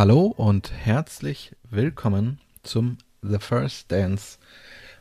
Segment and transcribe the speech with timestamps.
[0.00, 4.38] Hallo und herzlich willkommen zum The First Dance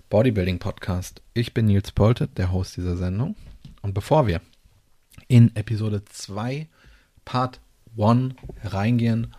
[0.10, 1.22] Bodybuilding Podcast.
[1.33, 3.38] Ich bin Nils Poltet, der Host dieser Sendung.
[3.82, 4.42] Und bevor wir
[5.29, 6.68] in Episode 2
[7.24, 7.62] Part
[7.97, 8.33] 1
[8.65, 9.33] reingehen,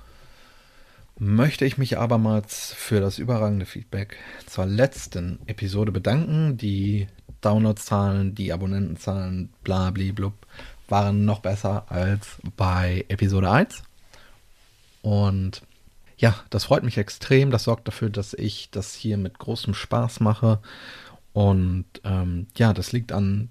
[1.19, 4.17] möchte ich mich abermals für das überragende Feedback
[4.47, 6.57] zur letzten Episode bedanken.
[6.57, 7.07] Die
[7.43, 10.47] Downloadzahlen, die Abonnentenzahlen, bla blub,
[10.89, 13.83] waren noch besser als bei Episode 1.
[15.03, 15.63] Und
[16.17, 17.51] ja, das freut mich extrem.
[17.51, 20.61] Das sorgt dafür, dass ich das hier mit großem Spaß mache.
[21.33, 23.51] Und ähm, ja, das liegt an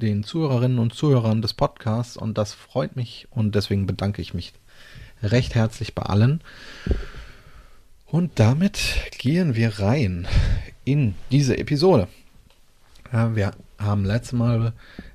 [0.00, 4.52] den Zuhörerinnen und Zuhörern des Podcasts und das freut mich und deswegen bedanke ich mich
[5.22, 6.42] recht herzlich bei allen.
[8.06, 8.78] Und damit
[9.18, 10.26] gehen wir rein
[10.84, 12.08] in diese Episode.
[13.12, 14.72] Ja, wir haben letztes Mal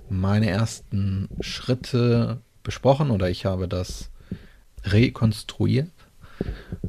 [0.09, 4.09] meine ersten Schritte besprochen oder ich habe das
[4.83, 5.91] rekonstruiert.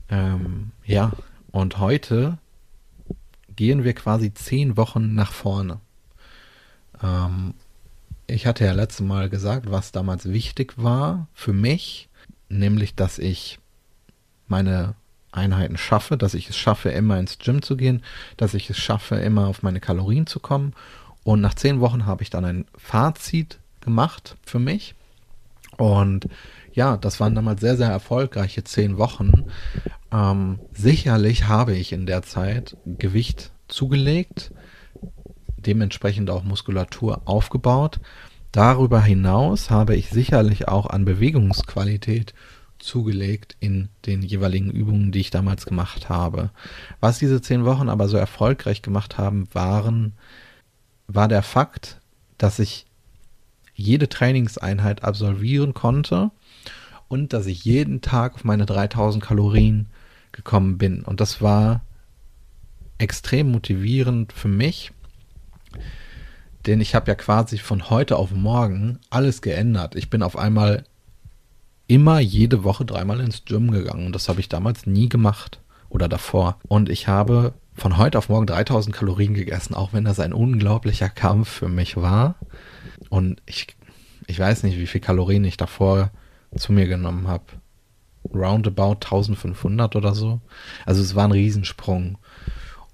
[0.08, 1.12] Ähm, ja,
[1.50, 2.38] und heute
[3.56, 5.80] gehen wir quasi zehn Wochen nach vorne.
[7.02, 7.54] Ähm,
[8.26, 12.08] ich hatte ja letztes Mal gesagt, was damals wichtig war für mich,
[12.48, 13.58] nämlich, dass ich
[14.46, 14.94] meine
[15.32, 18.02] Einheiten schaffe, dass ich es schaffe, immer ins Gym zu gehen,
[18.36, 20.74] dass ich es schaffe, immer auf meine Kalorien zu kommen.
[21.22, 24.94] Und nach zehn Wochen habe ich dann ein Fazit gemacht für mich.
[25.76, 26.28] Und
[26.72, 29.46] ja, das waren damals sehr, sehr erfolgreiche zehn Wochen.
[30.12, 34.52] Ähm, sicherlich habe ich in der Zeit Gewicht zugelegt,
[35.56, 38.00] dementsprechend auch Muskulatur aufgebaut.
[38.52, 42.34] Darüber hinaus habe ich sicherlich auch an Bewegungsqualität
[42.78, 46.50] zugelegt in den jeweiligen Übungen, die ich damals gemacht habe.
[46.98, 50.14] Was diese zehn Wochen aber so erfolgreich gemacht haben, waren,
[51.06, 52.00] war der Fakt,
[52.38, 52.86] dass ich
[53.80, 56.30] jede Trainingseinheit absolvieren konnte
[57.08, 59.88] und dass ich jeden Tag auf meine 3000 Kalorien
[60.32, 61.02] gekommen bin.
[61.02, 61.82] Und das war
[62.98, 64.92] extrem motivierend für mich,
[66.66, 69.96] denn ich habe ja quasi von heute auf morgen alles geändert.
[69.96, 70.84] Ich bin auf einmal
[71.86, 76.08] immer jede Woche dreimal ins Gym gegangen und das habe ich damals nie gemacht oder
[76.08, 76.58] davor.
[76.68, 81.08] Und ich habe von heute auf morgen 3000 Kalorien gegessen, auch wenn das ein unglaublicher
[81.08, 82.36] Kampf für mich war.
[83.10, 83.66] Und ich,
[84.26, 86.10] ich weiß nicht, wie viel Kalorien ich davor
[86.56, 87.44] zu mir genommen habe.
[88.34, 90.40] Roundabout 1500 oder so.
[90.86, 92.16] Also es war ein Riesensprung.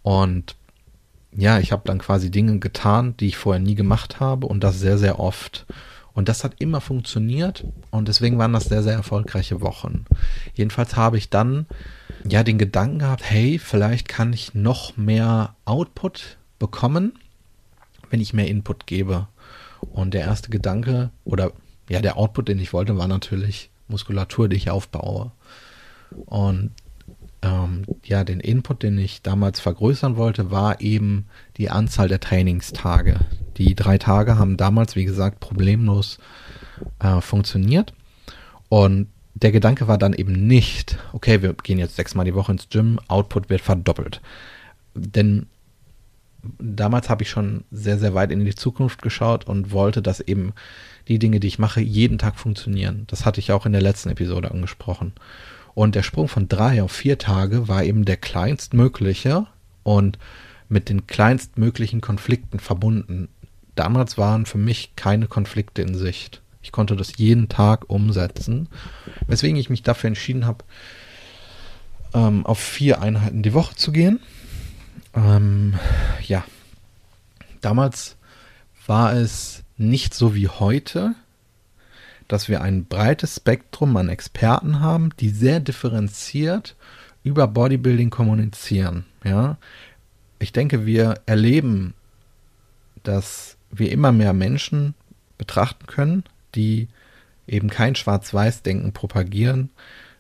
[0.03, 0.56] Und
[1.37, 4.81] ja, ich habe dann quasi Dinge getan, die ich vorher nie gemacht habe und das
[4.81, 5.66] sehr, sehr oft.
[6.15, 10.06] Und das hat immer funktioniert und deswegen waren das sehr, sehr erfolgreiche Wochen.
[10.55, 11.66] Jedenfalls habe ich dann
[12.26, 17.19] ja den Gedanken gehabt, hey, vielleicht kann ich noch mehr Output bekommen,
[18.09, 19.28] wenn ich mehr Input gebe.
[19.91, 21.53] Und der erste Gedanke oder
[21.89, 25.33] ja, der Output, den ich wollte, war natürlich Muskulatur, die ich aufbaue.
[26.27, 26.73] Und
[27.43, 31.27] ähm, ja, den Input, den ich damals vergrößern wollte, war eben
[31.57, 33.17] die Anzahl der Trainingstage.
[33.57, 36.19] Die drei Tage haben damals, wie gesagt, problemlos
[36.99, 37.93] äh, funktioniert.
[38.69, 42.69] Und der Gedanke war dann eben nicht, okay, wir gehen jetzt sechsmal die Woche ins
[42.69, 44.21] Gym, Output wird verdoppelt.
[44.95, 45.47] Denn
[46.59, 50.53] damals habe ich schon sehr, sehr weit in die Zukunft geschaut und wollte, dass eben
[51.09, 53.05] die Dinge, die ich mache, jeden Tag funktionieren.
[53.09, 55.13] Das hatte ich auch in der letzten Episode angesprochen.
[55.75, 59.47] Und der Sprung von drei auf vier Tage war eben der kleinstmögliche
[59.83, 60.19] und
[60.69, 63.29] mit den kleinstmöglichen Konflikten verbunden.
[63.75, 66.41] Damals waren für mich keine Konflikte in Sicht.
[66.63, 68.69] Ich konnte das jeden Tag umsetzen,
[69.29, 70.65] weswegen ich mich dafür entschieden habe,
[72.15, 74.19] ähm, auf vier Einheiten die Woche zu gehen.
[75.16, 75.75] Ähm,
[76.27, 76.44] ja,
[77.62, 78.16] damals
[78.87, 81.15] war es nicht so wie heute,
[82.28, 86.76] dass wir ein breites Spektrum an Experten haben, die sehr differenziert
[87.25, 89.06] über Bodybuilding kommunizieren.
[89.25, 89.56] Ja,
[90.38, 91.94] ich denke, wir erleben,
[93.02, 94.94] dass wir immer mehr Menschen
[95.38, 96.25] betrachten können,
[96.55, 96.88] die
[97.46, 99.70] eben kein Schwarz-Weiß-Denken propagieren,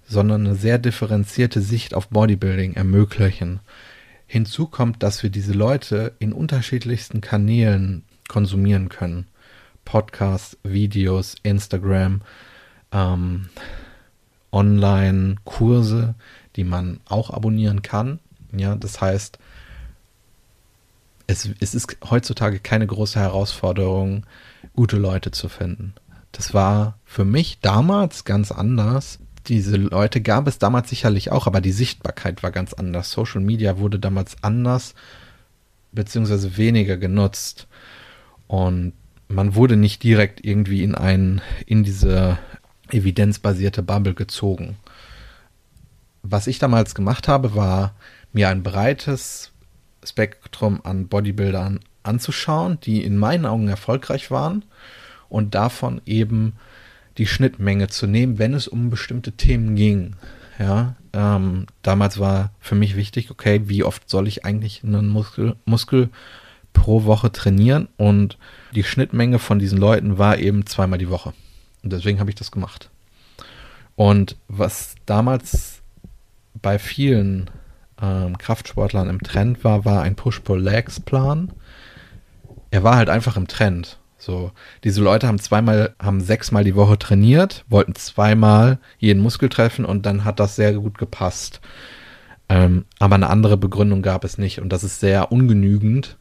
[0.08, 3.60] sondern eine sehr differenzierte Sicht auf Bodybuilding ermöglichen.
[4.26, 9.26] Hinzu kommt, dass wir diese Leute in unterschiedlichsten Kanälen konsumieren können.
[9.84, 12.22] Podcasts, Videos, Instagram,
[12.92, 13.48] ähm,
[14.50, 16.14] Online-Kurse,
[16.56, 18.18] die man auch abonnieren kann.
[18.56, 19.38] Ja, das heißt,
[21.26, 24.26] es, es ist heutzutage keine große Herausforderung,
[24.74, 25.94] gute Leute zu finden.
[26.32, 29.18] Das war für mich damals ganz anders.
[29.48, 33.12] Diese Leute gab es damals sicherlich auch, aber die Sichtbarkeit war ganz anders.
[33.12, 34.94] Social Media wurde damals anders
[35.92, 37.66] beziehungsweise weniger genutzt.
[38.46, 38.92] Und
[39.28, 42.38] man wurde nicht direkt irgendwie in, ein, in diese
[42.90, 44.76] evidenzbasierte Bubble gezogen.
[46.22, 47.94] was ich damals gemacht habe, war
[48.32, 49.52] mir ein breites
[50.04, 54.64] Spektrum an Bodybuildern anzuschauen, die in meinen Augen erfolgreich waren
[55.28, 56.54] und davon eben
[57.18, 60.16] die Schnittmenge zu nehmen, wenn es um bestimmte Themen ging.
[60.58, 65.56] Ja, ähm, damals war für mich wichtig, okay, wie oft soll ich eigentlich einen Muskel,
[65.64, 66.08] Muskel
[66.72, 67.88] pro Woche trainieren?
[67.96, 68.38] Und
[68.74, 71.34] die Schnittmenge von diesen Leuten war eben zweimal die Woche.
[71.82, 72.90] Und deswegen habe ich das gemacht.
[73.96, 75.80] Und was damals
[76.54, 77.50] bei vielen
[78.00, 81.52] ähm, Kraftsportlern im Trend war, war ein Push-Pull-Legs-Plan.
[82.70, 83.98] Er war halt einfach im Trend.
[84.26, 84.50] So,
[84.82, 90.04] diese Leute haben zweimal, haben sechsmal die Woche trainiert, wollten zweimal jeden Muskel treffen und
[90.04, 91.60] dann hat das sehr gut gepasst.
[92.48, 96.16] Ähm, aber eine andere Begründung gab es nicht und das ist sehr ungenügend,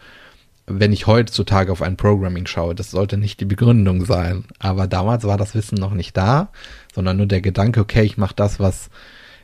[0.67, 2.75] wenn ich heutzutage auf ein Programming schaue.
[2.75, 4.45] Das sollte nicht die Begründung sein.
[4.59, 6.49] Aber damals war das Wissen noch nicht da,
[6.93, 8.91] sondern nur der Gedanke, okay, ich mache das, was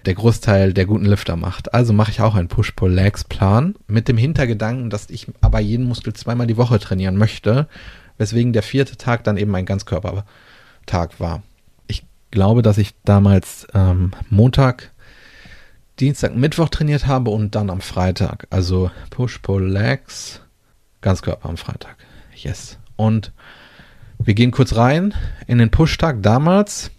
[0.05, 1.73] der Großteil der guten Lifter macht.
[1.73, 6.45] Also mache ich auch einen Push-Pull-Legs-Plan mit dem Hintergedanken, dass ich aber jeden Muskel zweimal
[6.45, 7.67] die Woche trainieren möchte
[8.21, 11.41] weswegen der vierte Tag dann eben ein Ganzkörpertag war.
[11.88, 14.91] Ich glaube, dass ich damals ähm, Montag,
[16.00, 18.45] Dienstag, Mittwoch trainiert habe und dann am Freitag.
[18.51, 20.39] Also Push, Pull, Legs,
[21.01, 21.95] Ganzkörper am Freitag.
[22.35, 22.77] Yes.
[22.95, 23.31] Und
[24.19, 25.15] wir gehen kurz rein
[25.47, 26.91] in den Push-Tag damals.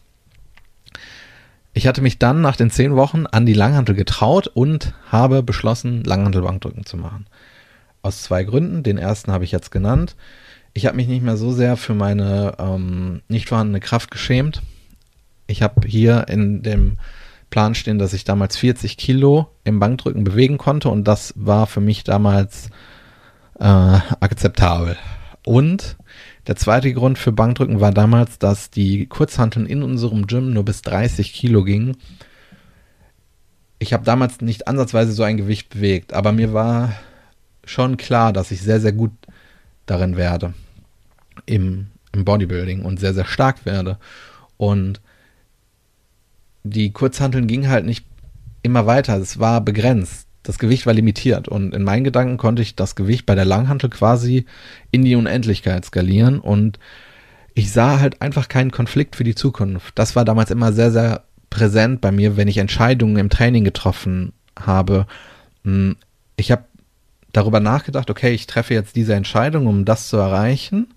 [1.72, 6.02] Ich hatte mich dann nach den zehn Wochen an die Langhantel getraut und habe beschlossen,
[6.02, 7.28] Langhantelbankdrücken zu machen.
[8.02, 8.82] Aus zwei Gründen.
[8.82, 10.16] Den ersten habe ich jetzt genannt
[10.74, 14.62] ich habe mich nicht mehr so sehr für meine ähm, nicht vorhandene Kraft geschämt.
[15.46, 16.98] Ich habe hier in dem
[17.50, 21.80] Plan stehen, dass ich damals 40 Kilo im Bankdrücken bewegen konnte und das war für
[21.80, 22.70] mich damals
[23.58, 24.96] äh, akzeptabel.
[25.44, 25.96] Und
[26.46, 30.80] der zweite Grund für Bankdrücken war damals, dass die Kurzhanteln in unserem Gym nur bis
[30.82, 31.96] 30 Kilo gingen.
[33.78, 36.94] Ich habe damals nicht ansatzweise so ein Gewicht bewegt, aber mir war
[37.64, 39.12] schon klar, dass ich sehr, sehr gut
[39.84, 40.54] darin werde
[41.46, 43.98] im, im Bodybuilding und sehr, sehr stark werde.
[44.56, 45.00] Und
[46.64, 48.06] die Kurzhanteln gingen halt nicht
[48.62, 49.16] immer weiter.
[49.16, 50.26] Es war begrenzt.
[50.42, 51.48] Das Gewicht war limitiert.
[51.48, 54.46] Und in meinen Gedanken konnte ich das Gewicht bei der Langhantel quasi
[54.90, 56.38] in die Unendlichkeit skalieren.
[56.40, 56.78] Und
[57.54, 59.98] ich sah halt einfach keinen Konflikt für die Zukunft.
[59.98, 64.32] Das war damals immer sehr, sehr präsent bei mir, wenn ich Entscheidungen im Training getroffen
[64.58, 65.06] habe.
[65.64, 65.96] Hm,
[66.36, 66.64] ich habe
[67.32, 70.88] darüber nachgedacht, okay, ich treffe jetzt diese Entscheidung, um das zu erreichen.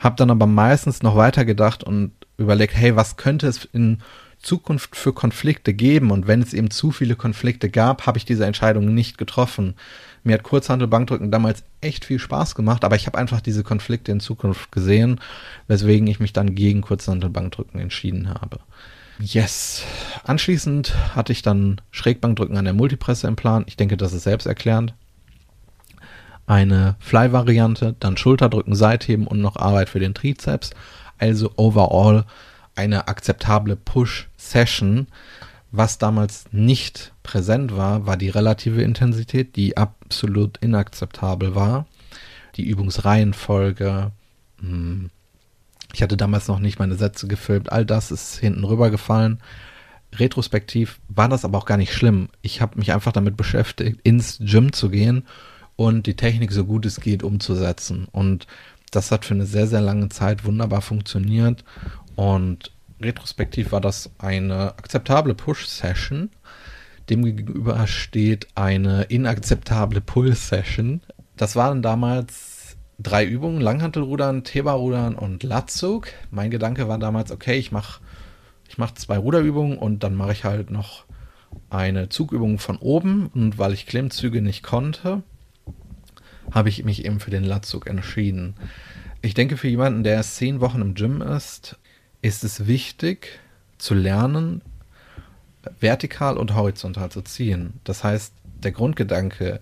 [0.00, 3.98] Habe dann aber meistens noch weiter gedacht und überlegt, hey, was könnte es in
[4.38, 6.10] Zukunft für Konflikte geben?
[6.10, 9.74] Und wenn es eben zu viele Konflikte gab, habe ich diese Entscheidung nicht getroffen.
[10.24, 14.20] Mir hat Kurzhandel-Bankdrücken damals echt viel Spaß gemacht, aber ich habe einfach diese Konflikte in
[14.20, 15.20] Zukunft gesehen,
[15.68, 18.58] weswegen ich mich dann gegen Kurzhandel-Bankdrücken entschieden habe.
[19.18, 19.84] Yes.
[20.24, 23.64] Anschließend hatte ich dann Schrägbankdrücken an der Multipresse im Plan.
[23.66, 24.94] Ich denke, das ist selbsterklärend
[26.50, 30.70] eine Fly-Variante, dann Schulterdrücken, Seitheben und noch Arbeit für den Trizeps.
[31.16, 32.24] Also overall
[32.74, 35.06] eine akzeptable Push-Session.
[35.70, 41.86] Was damals nicht präsent war, war die relative Intensität, die absolut inakzeptabel war.
[42.56, 44.10] Die Übungsreihenfolge.
[44.58, 45.10] Hm,
[45.92, 47.70] ich hatte damals noch nicht meine Sätze gefilmt.
[47.70, 49.38] All das ist hinten rübergefallen.
[50.16, 52.28] Retrospektiv war das aber auch gar nicht schlimm.
[52.42, 55.22] Ich habe mich einfach damit beschäftigt, ins Gym zu gehen
[55.80, 58.06] und die Technik so gut es geht umzusetzen.
[58.12, 58.46] Und
[58.90, 61.64] das hat für eine sehr, sehr lange Zeit wunderbar funktioniert.
[62.16, 66.28] Und retrospektiv war das eine akzeptable Push-Session.
[67.08, 71.00] Demgegenüber steht eine inakzeptable Pull-Session.
[71.38, 76.08] Das waren damals drei Übungen: Langhantelrudern, Theba-Rudern und Latzug.
[76.30, 78.02] Mein Gedanke war damals, okay, ich mache
[78.68, 81.06] ich mach zwei Ruderübungen und dann mache ich halt noch
[81.70, 83.28] eine Zugübung von oben.
[83.28, 85.22] Und weil ich Klimmzüge nicht konnte,
[86.50, 88.54] habe ich mich eben für den Latzug entschieden.
[89.22, 91.76] Ich denke, für jemanden, der erst zehn Wochen im Gym ist,
[92.22, 93.40] ist es wichtig
[93.78, 94.62] zu lernen,
[95.78, 97.74] vertikal und horizontal zu ziehen.
[97.84, 99.60] Das heißt, der Grundgedanke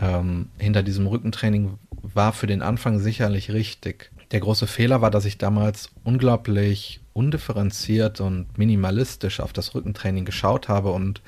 [0.00, 4.10] ähm, hinter diesem Rückentraining war für den Anfang sicherlich richtig.
[4.32, 10.68] Der große Fehler war, dass ich damals unglaublich undifferenziert und minimalistisch auf das Rückentraining geschaut
[10.68, 11.20] habe und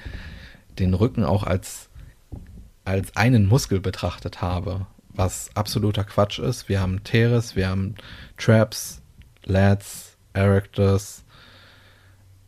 [0.78, 1.88] den Rücken auch als
[2.84, 6.68] als einen Muskel betrachtet habe, was absoluter Quatsch ist.
[6.68, 7.94] Wir haben Teres, wir haben
[8.36, 9.00] Traps,
[9.44, 11.24] Lats, Erectors,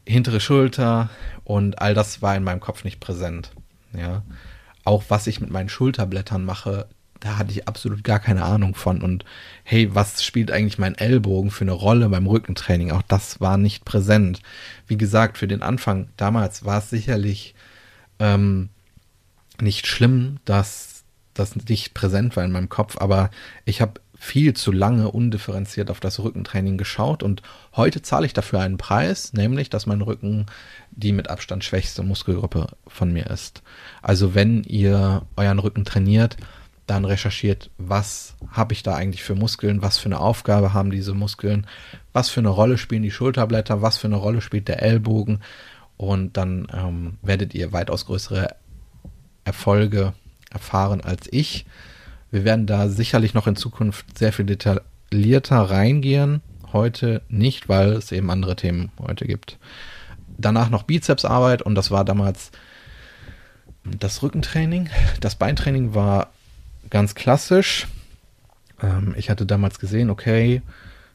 [0.07, 1.11] hintere Schulter
[1.45, 3.53] und all das war in meinem Kopf nicht präsent.
[3.97, 4.23] Ja.
[4.85, 6.87] Auch was ich mit meinen Schulterblättern mache,
[7.21, 9.03] da hatte ich absolut gar keine Ahnung von.
[9.03, 9.25] Und
[9.65, 12.93] hey, was spielt eigentlich mein Ellbogen für eine Rolle beim Rückentraining?
[12.93, 14.41] Auch das war nicht präsent.
[14.87, 17.55] Wie gesagt, für den Anfang damals war es sicherlich
[18.19, 18.69] ähm,
[19.61, 23.31] nicht schlimm, dass das nicht präsent war in meinem Kopf, aber
[23.65, 27.43] ich habe viel zu lange undifferenziert auf das Rückentraining geschaut und
[27.75, 30.47] heute zahle ich dafür einen Preis, nämlich, dass mein Rücken
[30.91, 33.63] die mit Abstand schwächste Muskelgruppe von mir ist.
[34.01, 36.37] Also wenn ihr euren Rücken trainiert,
[36.87, 41.15] dann recherchiert, was habe ich da eigentlich für Muskeln, was für eine Aufgabe haben diese
[41.15, 41.67] Muskeln,
[42.13, 45.41] was für eine Rolle spielen die Schulterblätter, was für eine Rolle spielt der Ellbogen
[45.97, 48.55] und dann ähm, werdet ihr weitaus größere
[49.47, 50.13] Erfolge
[50.51, 51.65] erfahren als ich.
[52.31, 56.43] Wir werden da sicherlich noch in Zukunft sehr viel detaillierter reingehen.
[56.73, 59.59] Heute nicht, weil es eben andere Themen heute gibt.
[60.37, 62.51] Danach noch Bizepsarbeit und das war damals
[63.85, 64.91] das Rückentraining.
[65.21, 66.31] Das Beintraining war
[66.91, 67.87] ganz klassisch.
[68.83, 70.61] Ähm, ich hatte damals gesehen, okay,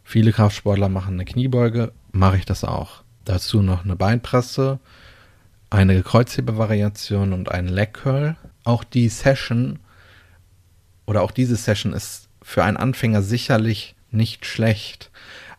[0.04, 3.04] viele Kraftsportler machen eine Kniebeuge, mache ich das auch.
[3.26, 4.80] Dazu noch eine Beinpresse,
[5.72, 8.36] eine Kreuzhebevariation und einen Leg Curl.
[8.64, 9.80] Auch die Session
[11.08, 15.10] oder auch diese Session ist für einen Anfänger sicherlich nicht schlecht,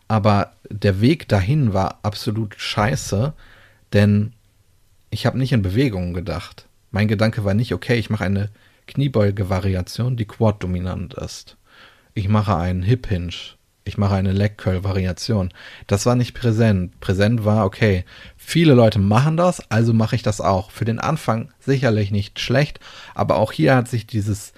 [0.07, 3.33] aber der Weg dahin war absolut scheiße,
[3.91, 4.33] denn
[5.09, 6.67] ich habe nicht in Bewegungen gedacht.
[6.91, 8.49] Mein Gedanke war nicht, okay, ich mache eine
[8.87, 11.57] Kniebeuge-Variation, die quad-dominant ist.
[12.13, 13.55] Ich mache einen Hip Hinge.
[13.85, 15.53] Ich mache eine Leg Curl Variation.
[15.87, 16.99] Das war nicht präsent.
[17.01, 18.05] Präsent war, okay,
[18.37, 20.71] viele Leute machen das, also mache ich das auch.
[20.71, 22.79] Für den Anfang sicherlich nicht schlecht,
[23.13, 24.53] aber auch hier hat sich dieses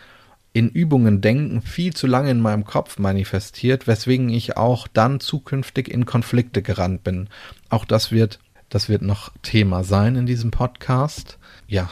[0.53, 5.89] in Übungen denken viel zu lange in meinem Kopf manifestiert, weswegen ich auch dann zukünftig
[5.89, 7.27] in Konflikte gerannt bin.
[7.67, 8.39] Auch das wird,
[8.69, 11.39] das wird noch Thema sein in diesem Podcast.
[11.67, 11.89] Ja,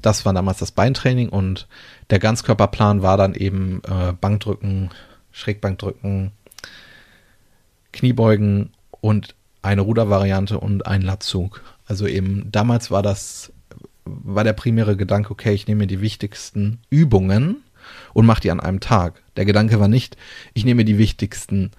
[0.00, 1.68] das war damals das Beintraining und
[2.08, 4.90] der Ganzkörperplan war dann eben äh, Bankdrücken,
[5.32, 6.32] Schrägbankdrücken,
[7.92, 8.70] Kniebeugen
[9.00, 11.62] und eine Rudervariante und ein Latzug.
[11.86, 13.52] Also eben damals war das
[14.04, 17.62] war der primäre Gedanke, okay, ich nehme mir die wichtigsten Übungen
[18.12, 19.22] und mache die an einem Tag.
[19.36, 20.16] Der Gedanke war nicht,
[20.54, 21.70] ich nehme die wichtigsten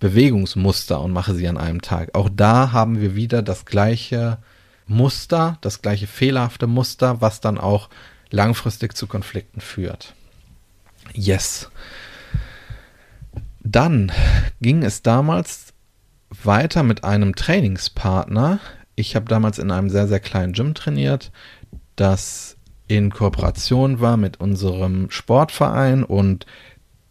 [0.00, 2.14] Bewegungsmuster und mache sie an einem Tag.
[2.14, 4.38] Auch da haben wir wieder das gleiche
[4.86, 7.88] Muster, das gleiche fehlerhafte Muster, was dann auch
[8.30, 10.14] langfristig zu Konflikten führt.
[11.12, 11.70] Yes.
[13.74, 14.12] Dann
[14.60, 15.72] ging es damals
[16.30, 18.60] weiter mit einem Trainingspartner.
[18.94, 21.32] Ich habe damals in einem sehr, sehr kleinen Gym trainiert
[21.96, 26.46] das in Kooperation war mit unserem Sportverein und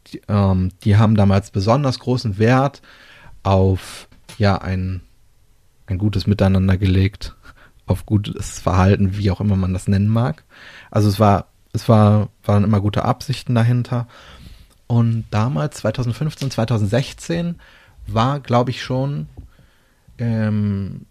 [0.07, 2.81] die, ähm, die haben damals besonders großen Wert
[3.41, 5.01] auf ja ein,
[5.87, 7.35] ein gutes Miteinander gelegt,
[7.85, 10.43] auf gutes Verhalten, wie auch immer man das nennen mag.
[10.91, 14.07] Also es war, es war, waren immer gute Absichten dahinter.
[14.93, 17.55] Und damals, 2015, 2016,
[18.05, 19.25] war, glaube ich, schon
[20.19, 21.07] ähm,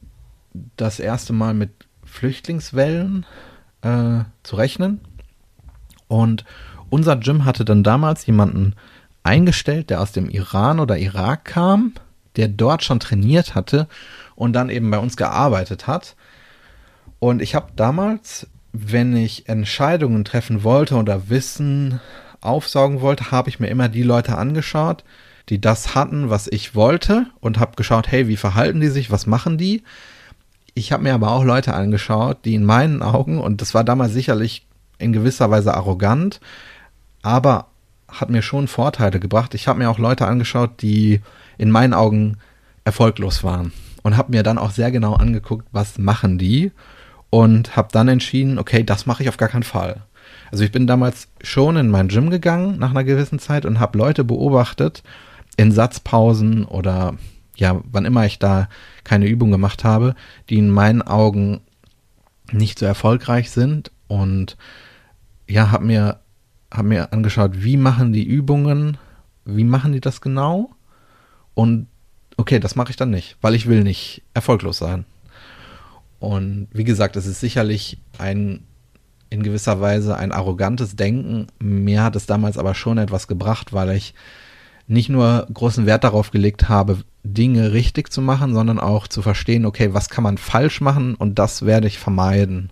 [0.77, 1.71] das erste Mal mit
[2.05, 3.27] Flüchtlingswellen
[3.81, 5.01] äh, zu rechnen.
[6.07, 6.45] Und
[6.91, 8.77] unser Gym hatte dann damals jemanden
[9.25, 11.95] eingestellt, der aus dem Iran oder Irak kam,
[12.37, 13.89] der dort schon trainiert hatte
[14.37, 16.15] und dann eben bei uns gearbeitet hat.
[17.19, 21.99] Und ich habe damals, wenn ich Entscheidungen treffen wollte oder Wissen
[22.43, 25.05] aufsaugen wollte, habe ich mir immer die Leute angeschaut,
[25.49, 29.27] die das hatten, was ich wollte und habe geschaut, hey, wie verhalten die sich, was
[29.27, 29.83] machen die?
[30.75, 34.13] Ich habe mir aber auch Leute angeschaut, die in meinen Augen, und das war damals
[34.13, 34.67] sicherlich
[34.99, 36.41] in gewisser Weise arrogant,
[37.23, 37.67] aber
[38.09, 39.55] hat mir schon Vorteile gebracht.
[39.55, 41.21] Ich habe mir auch Leute angeschaut, die
[41.59, 42.39] in meinen Augen
[42.85, 43.73] erfolglos waren
[44.03, 46.73] und habe mir dann auch sehr genau angeguckt, was machen die
[47.33, 50.03] und habe dann entschieden, okay, das mache ich auf gar keinen Fall.
[50.51, 53.97] Also ich bin damals schon in mein Gym gegangen nach einer gewissen Zeit und habe
[53.97, 55.03] Leute beobachtet
[55.57, 57.15] in Satzpausen oder
[57.57, 58.69] ja, wann immer ich da
[59.03, 60.15] keine Übung gemacht habe,
[60.51, 61.63] die in meinen Augen
[62.51, 64.59] nicht so erfolgreich sind und
[65.49, 66.21] ja, habe mir,
[66.71, 68.99] hab mir angeschaut, wie machen die Übungen,
[69.47, 70.75] wie machen die das genau
[71.55, 71.87] und
[72.37, 75.07] okay, das mache ich dann nicht, weil ich will nicht erfolglos sein.
[76.23, 78.63] Und wie gesagt, es ist sicherlich ein
[79.29, 81.49] in gewisser Weise ein arrogantes Denken.
[81.59, 84.15] Mir hat es damals aber schon etwas gebracht, weil ich
[84.87, 89.67] nicht nur großen Wert darauf gelegt habe, Dinge richtig zu machen, sondern auch zu verstehen,
[89.67, 92.71] okay, was kann man falsch machen und das werde ich vermeiden.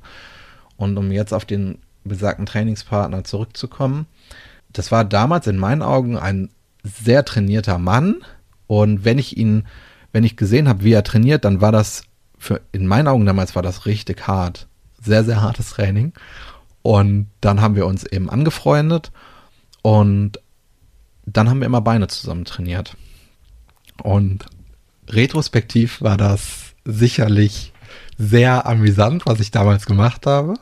[0.76, 4.06] Und um jetzt auf den besagten Trainingspartner zurückzukommen,
[4.72, 6.50] das war damals in meinen Augen ein
[6.84, 8.22] sehr trainierter Mann
[8.68, 9.64] und wenn ich ihn,
[10.12, 12.04] wenn ich gesehen habe, wie er trainiert, dann war das
[12.40, 14.66] für, in meinen Augen damals war das richtig hart.
[15.00, 16.12] Sehr, sehr hartes Training.
[16.82, 19.12] Und dann haben wir uns eben angefreundet
[19.82, 20.40] und
[21.26, 22.96] dann haben wir immer Beine zusammen trainiert.
[24.02, 24.46] Und
[25.08, 27.72] retrospektiv war das sicherlich
[28.16, 30.54] sehr amüsant, was ich damals gemacht habe.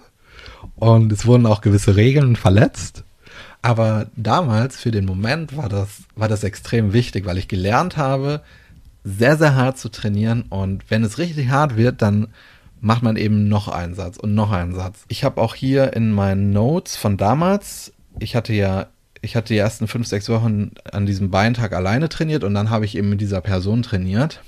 [0.75, 3.05] Und es wurden auch gewisse Regeln verletzt.
[3.63, 8.43] Aber damals, für den Moment, war das, war das extrem wichtig, weil ich gelernt habe,
[9.05, 10.43] sehr, sehr hart zu trainieren.
[10.49, 12.29] Und wenn es richtig hart wird, dann
[12.81, 15.05] macht man eben noch einen Satz und noch einen Satz.
[15.09, 18.87] Ich habe auch hier in meinen Notes von damals, ich hatte ja,
[19.21, 22.85] ich hatte die ersten fünf, sechs Wochen an diesem Beintag alleine trainiert und dann habe
[22.85, 24.43] ich eben mit dieser Person trainiert.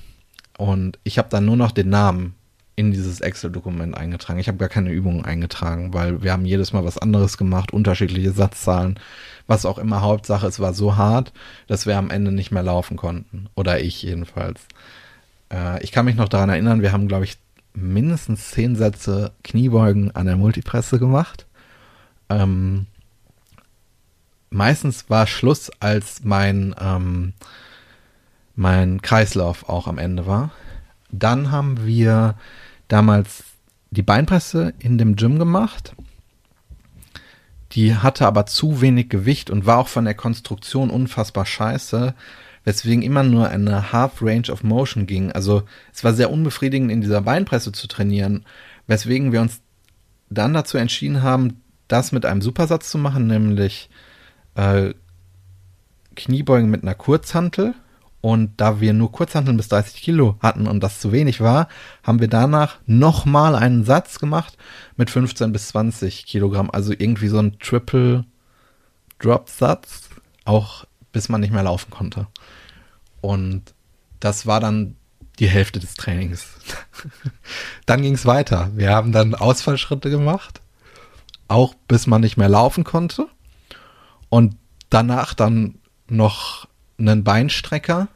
[0.58, 2.34] Und ich habe dann nur noch den Namen
[2.80, 4.40] in dieses Excel-Dokument eingetragen.
[4.40, 8.32] Ich habe gar keine Übungen eingetragen, weil wir haben jedes Mal was anderes gemacht, unterschiedliche
[8.32, 8.98] Satzzahlen,
[9.46, 11.32] was auch immer Hauptsache, es war so hart,
[11.66, 13.48] dass wir am Ende nicht mehr laufen konnten.
[13.54, 14.62] Oder ich jedenfalls.
[15.52, 17.36] Äh, ich kann mich noch daran erinnern, wir haben, glaube ich,
[17.74, 21.46] mindestens zehn Sätze Kniebeugen an der Multipresse gemacht.
[22.30, 22.86] Ähm,
[24.48, 27.34] meistens war Schluss, als mein, ähm,
[28.56, 30.50] mein Kreislauf auch am Ende war.
[31.12, 32.36] Dann haben wir
[32.90, 33.44] damals
[33.90, 35.94] die Beinpresse in dem Gym gemacht.
[37.72, 42.14] Die hatte aber zu wenig Gewicht und war auch von der Konstruktion unfassbar scheiße,
[42.64, 45.30] weswegen immer nur eine Half Range of Motion ging.
[45.32, 48.44] Also es war sehr unbefriedigend, in dieser Beinpresse zu trainieren,
[48.86, 49.60] weswegen wir uns
[50.28, 53.88] dann dazu entschieden haben, das mit einem Supersatz zu machen, nämlich
[54.54, 54.94] äh,
[56.16, 57.74] Kniebeugen mit einer Kurzhantel
[58.20, 61.68] und da wir nur Kurzhanteln bis 30 Kilo hatten und das zu wenig war,
[62.02, 64.58] haben wir danach nochmal einen Satz gemacht
[64.96, 66.70] mit 15 bis 20 Kilogramm.
[66.70, 68.24] Also irgendwie so ein Triple
[69.18, 70.10] Drop Satz,
[70.44, 72.26] auch bis man nicht mehr laufen konnte.
[73.22, 73.74] Und
[74.18, 74.96] das war dann
[75.38, 76.46] die Hälfte des Trainings.
[77.86, 78.70] dann ging es weiter.
[78.74, 80.60] Wir haben dann Ausfallschritte gemacht,
[81.48, 83.28] auch bis man nicht mehr laufen konnte.
[84.28, 84.56] Und
[84.90, 86.68] danach dann noch
[87.00, 88.08] einen Beinstrecker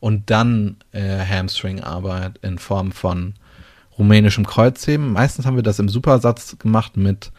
[0.00, 3.34] und dann äh, Hamstring-Arbeit in Form von
[3.98, 5.12] rumänischem Kreuzheben.
[5.12, 7.32] Meistens haben wir das im Supersatz gemacht mit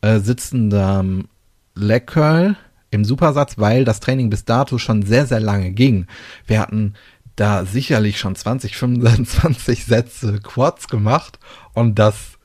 [0.00, 1.28] äh, sitzendem
[1.74, 2.56] Leg Curl
[2.90, 6.06] im Supersatz, weil das Training bis dato schon sehr, sehr lange ging.
[6.46, 6.94] Wir hatten
[7.36, 11.38] da sicherlich schon 20, 25 Sätze Quads gemacht
[11.72, 12.38] und das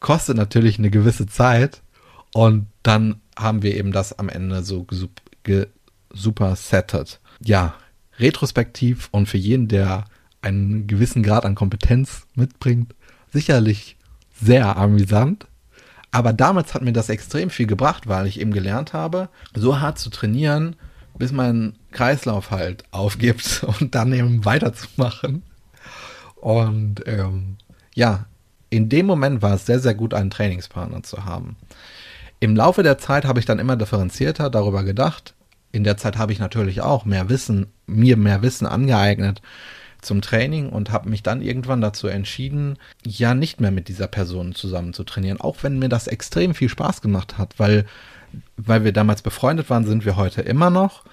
[0.00, 1.82] kostet natürlich eine gewisse Zeit
[2.32, 4.86] und dann haben wir eben das am Ende so
[6.14, 7.20] super settet.
[7.44, 7.74] Ja,
[8.18, 10.04] retrospektiv und für jeden, der
[10.42, 12.94] einen gewissen Grad an Kompetenz mitbringt,
[13.32, 13.96] sicherlich
[14.40, 15.46] sehr amüsant.
[16.10, 19.98] Aber damals hat mir das extrem viel gebracht, weil ich eben gelernt habe, so hart
[19.98, 20.76] zu trainieren,
[21.18, 25.42] bis mein Kreislauf halt aufgibt und dann eben weiterzumachen.
[26.36, 27.56] Und ähm,
[27.94, 28.26] ja,
[28.70, 31.56] in dem Moment war es sehr, sehr gut, einen Trainingspartner zu haben.
[32.40, 35.34] Im Laufe der Zeit habe ich dann immer differenzierter darüber gedacht,
[35.74, 39.42] in der Zeit habe ich natürlich auch mehr Wissen, mir mehr Wissen angeeignet
[40.00, 44.54] zum Training und habe mich dann irgendwann dazu entschieden, ja nicht mehr mit dieser Person
[44.54, 47.86] zusammen zu trainieren, auch wenn mir das extrem viel Spaß gemacht hat, weil
[48.56, 51.04] weil wir damals befreundet waren, sind wir heute immer noch.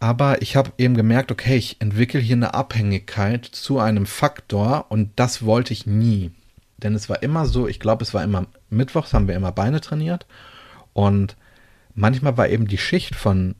[0.00, 5.10] Aber ich habe eben gemerkt, okay, ich entwickle hier eine Abhängigkeit zu einem Faktor und
[5.16, 6.30] das wollte ich nie.
[6.78, 9.82] Denn es war immer so, ich glaube, es war immer Mittwochs haben wir immer Beine
[9.82, 10.26] trainiert
[10.94, 11.36] und
[11.98, 13.56] manchmal war eben die Schicht von,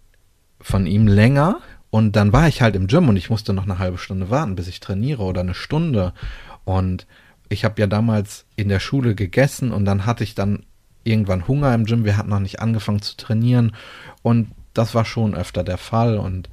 [0.61, 3.79] von ihm länger und dann war ich halt im Gym und ich musste noch eine
[3.79, 6.13] halbe Stunde warten, bis ich trainiere oder eine Stunde.
[6.65, 7.07] Und
[7.49, 10.65] ich habe ja damals in der Schule gegessen und dann hatte ich dann
[11.05, 12.05] irgendwann Hunger im Gym.
[12.05, 13.75] Wir hatten noch nicht angefangen zu trainieren
[14.23, 16.49] und das war schon öfter der Fall und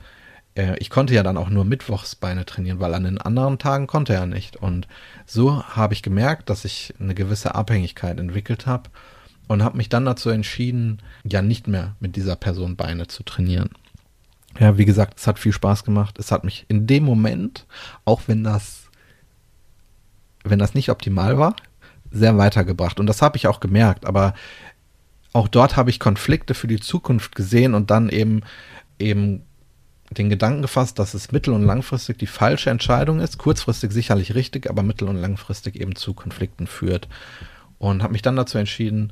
[0.55, 4.13] äh, ich konnte ja dann auch nur Mittwochsbeine trainieren, weil an den anderen Tagen konnte
[4.13, 4.55] er nicht.
[4.55, 4.87] Und
[5.25, 8.89] so habe ich gemerkt, dass ich eine gewisse Abhängigkeit entwickelt habe
[9.47, 13.69] und habe mich dann dazu entschieden, ja nicht mehr mit dieser Person Beine zu trainieren.
[14.59, 16.17] Ja, wie gesagt, es hat viel Spaß gemacht.
[16.17, 17.65] Es hat mich in dem Moment,
[18.05, 18.89] auch wenn das,
[20.43, 21.55] wenn das nicht optimal war,
[22.11, 22.99] sehr weitergebracht.
[22.99, 24.05] Und das habe ich auch gemerkt.
[24.05, 24.33] Aber
[25.33, 28.41] auch dort habe ich Konflikte für die Zukunft gesehen und dann eben,
[28.99, 29.43] eben
[30.11, 33.37] den Gedanken gefasst, dass es mittel- und langfristig die falsche Entscheidung ist.
[33.37, 37.09] Kurzfristig sicherlich richtig, aber mittel- und langfristig eben zu Konflikten führt.
[37.77, 39.11] Und habe mich dann dazu entschieden,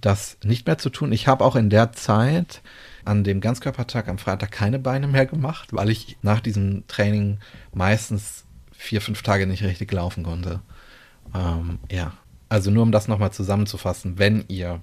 [0.00, 1.12] das nicht mehr zu tun.
[1.12, 2.62] Ich habe auch in der Zeit
[3.04, 7.38] an dem Ganzkörpertag am Freitag keine Beine mehr gemacht, weil ich nach diesem Training
[7.72, 10.60] meistens vier, fünf Tage nicht richtig laufen konnte.
[11.34, 12.12] Ähm, ja,
[12.48, 14.80] also nur um das nochmal zusammenzufassen, wenn ihr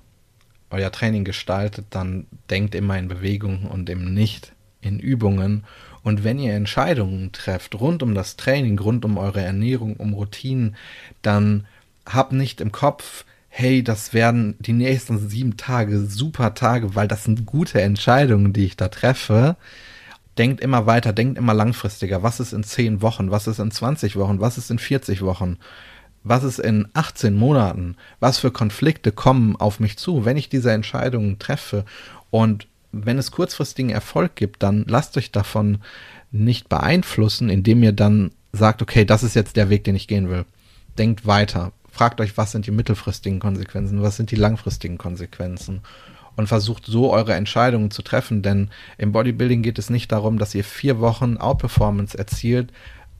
[0.69, 5.63] euer Training gestaltet, dann denkt immer in Bewegungen und eben nicht in Übungen.
[6.01, 10.75] Und wenn ihr Entscheidungen trefft rund um das Training, rund um eure Ernährung, um Routinen,
[11.21, 11.65] dann
[12.05, 13.23] habt nicht im Kopf,
[13.55, 18.65] hey, das werden die nächsten sieben Tage super Tage, weil das sind gute Entscheidungen, die
[18.65, 19.57] ich da treffe.
[20.39, 22.23] denkt immer weiter, denkt immer langfristiger.
[22.23, 23.29] Was ist in 10 Wochen?
[23.29, 24.39] Was ist in 20 Wochen?
[24.39, 25.59] Was ist in 40 Wochen?
[26.23, 27.95] Was ist in 18 Monaten?
[28.19, 31.85] Was für Konflikte kommen auf mich zu, wenn ich diese Entscheidungen treffe?
[32.31, 35.77] Und wenn es kurzfristigen Erfolg gibt, dann lasst euch davon
[36.31, 40.27] nicht beeinflussen, indem ihr dann sagt, okay, das ist jetzt der Weg, den ich gehen
[40.27, 40.45] will.
[40.97, 41.71] Denkt weiter.
[41.93, 44.01] Fragt euch, was sind die mittelfristigen Konsequenzen?
[44.01, 45.81] Was sind die langfristigen Konsequenzen?
[46.35, 50.55] und versucht so eure Entscheidungen zu treffen, denn im Bodybuilding geht es nicht darum, dass
[50.55, 52.73] ihr vier Wochen Outperformance erzielt,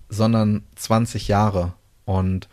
[0.09, 1.73] sondern 20 Jahre.
[2.05, 2.49] Und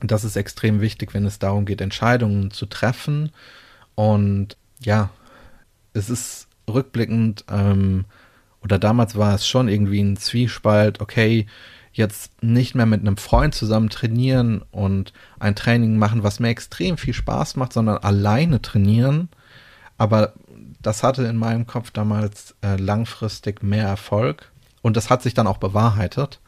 [0.00, 3.30] das ist extrem wichtig, wenn es darum geht, Entscheidungen zu treffen.
[3.94, 5.10] Und ja,
[5.92, 8.06] es ist rückblickend, ähm,
[8.62, 11.46] oder damals war es schon irgendwie ein Zwiespalt, okay,
[11.92, 16.96] jetzt nicht mehr mit einem Freund zusammen trainieren und ein Training machen, was mir extrem
[16.96, 19.28] viel Spaß macht, sondern alleine trainieren
[20.02, 20.32] aber
[20.82, 24.50] das hatte in meinem Kopf damals äh, langfristig mehr Erfolg
[24.82, 26.40] und das hat sich dann auch bewahrheitet.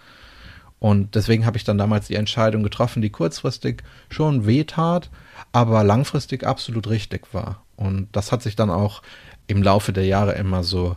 [0.80, 5.08] Und deswegen habe ich dann damals die Entscheidung getroffen, die kurzfristig schon wehtat,
[5.52, 7.62] aber langfristig absolut richtig war.
[7.76, 9.02] Und das hat sich dann auch
[9.46, 10.96] im Laufe der Jahre immer so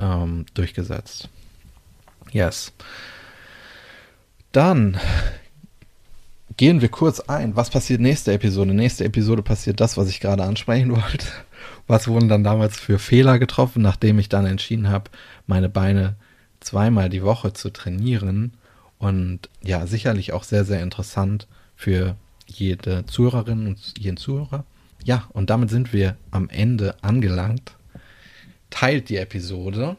[0.00, 1.28] ähm, durchgesetzt.
[2.30, 2.72] Yes.
[4.52, 4.98] Dann
[6.58, 7.56] gehen wir kurz ein.
[7.56, 8.74] Was passiert nächste Episode?
[8.74, 11.26] Nächste Episode passiert das, was ich gerade ansprechen wollte.
[11.86, 15.10] Was wurden dann damals für Fehler getroffen, nachdem ich dann entschieden habe,
[15.46, 16.16] meine Beine
[16.60, 18.52] zweimal die Woche zu trainieren?
[18.98, 22.14] Und ja, sicherlich auch sehr, sehr interessant für
[22.46, 24.64] jede Zuhörerin und jeden Zuhörer.
[25.04, 27.72] Ja, und damit sind wir am Ende angelangt.
[28.70, 29.96] Teilt die Episode,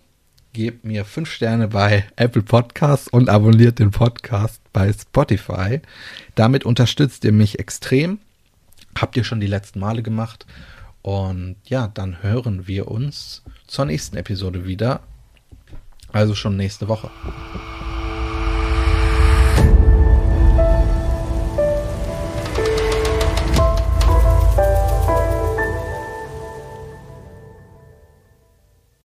[0.54, 5.82] gebt mir fünf Sterne bei Apple Podcasts und abonniert den Podcast bei Spotify.
[6.36, 8.20] Damit unterstützt ihr mich extrem.
[8.98, 10.46] Habt ihr schon die letzten Male gemacht.
[11.02, 15.02] Und ja, dann hören wir uns zur nächsten Episode wieder.
[16.12, 17.10] Also schon nächste Woche.